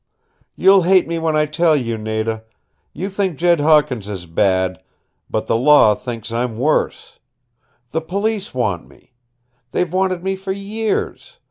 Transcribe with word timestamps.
"You'll 0.55 0.81
hate 0.81 1.07
me 1.07 1.19
when 1.19 1.35
I 1.35 1.45
tell 1.45 1.75
you, 1.75 1.95
Nada. 1.95 2.41
You 2.91 3.07
think 3.07 3.37
Jed 3.37 3.59
Hawkins 3.59 4.09
is 4.09 4.25
bad. 4.25 4.81
But 5.29 5.45
the 5.45 5.55
law 5.55 5.93
thinks 5.93 6.31
I'm 6.31 6.57
worse. 6.57 7.19
The 7.91 8.01
police 8.01 8.51
want 8.51 8.87
me. 8.87 9.13
They've 9.73 9.93
wanted 9.93 10.23
me 10.23 10.35
for 10.35 10.53
years. 10.53 11.37